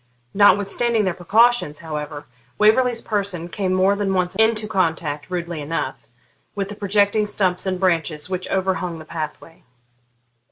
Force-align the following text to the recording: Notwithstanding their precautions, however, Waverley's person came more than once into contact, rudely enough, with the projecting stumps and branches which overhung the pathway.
Notwithstanding 0.33 1.05
their 1.05 1.13
precautions, 1.13 1.77
however, 1.77 2.25
Waverley's 2.57 3.03
person 3.03 3.47
came 3.49 3.71
more 3.71 3.95
than 3.95 4.15
once 4.15 4.33
into 4.37 4.67
contact, 4.67 5.29
rudely 5.29 5.61
enough, 5.61 6.07
with 6.55 6.69
the 6.69 6.75
projecting 6.75 7.27
stumps 7.27 7.67
and 7.67 7.79
branches 7.79 8.27
which 8.27 8.49
overhung 8.49 8.97
the 8.97 9.05
pathway. 9.05 9.61